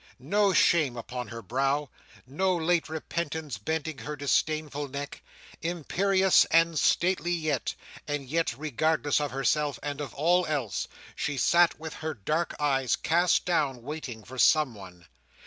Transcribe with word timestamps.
No 0.17 0.51
shame 0.51 0.97
upon 0.97 1.27
her 1.27 1.43
brow; 1.43 1.91
no 2.25 2.55
late 2.55 2.89
repentance 2.89 3.59
bending 3.59 3.99
her 3.99 4.15
disdainful 4.15 4.87
neck. 4.87 5.21
Imperious 5.61 6.43
and 6.45 6.79
stately 6.79 7.31
yet, 7.31 7.75
and 8.07 8.27
yet 8.27 8.57
regardless 8.57 9.21
of 9.21 9.29
herself 9.29 9.77
and 9.83 10.01
of 10.01 10.15
all 10.15 10.43
else, 10.47 10.87
she 11.15 11.37
sat 11.37 11.79
with 11.79 11.93
her 12.01 12.15
dark 12.15 12.55
eyes 12.59 12.95
cast 12.95 13.45
down, 13.45 13.83
waiting 13.83 14.23
for 14.23 14.39
someone. 14.39 15.05